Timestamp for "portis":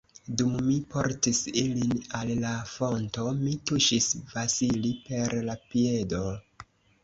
0.93-1.41